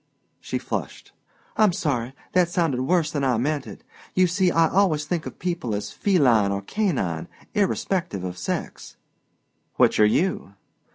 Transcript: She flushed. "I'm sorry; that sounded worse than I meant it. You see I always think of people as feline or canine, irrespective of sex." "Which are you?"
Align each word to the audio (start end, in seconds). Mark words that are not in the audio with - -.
She 0.39 0.57
flushed. 0.57 1.11
"I'm 1.57 1.71
sorry; 1.71 2.15
that 2.33 2.49
sounded 2.49 2.81
worse 2.81 3.11
than 3.11 3.23
I 3.23 3.37
meant 3.37 3.67
it. 3.67 3.83
You 4.15 4.25
see 4.25 4.49
I 4.49 4.67
always 4.67 5.05
think 5.05 5.27
of 5.27 5.37
people 5.37 5.75
as 5.75 5.91
feline 5.91 6.51
or 6.51 6.63
canine, 6.63 7.27
irrespective 7.53 8.23
of 8.23 8.35
sex." 8.35 8.97
"Which 9.75 9.99
are 9.99 10.05
you?" 10.07 10.55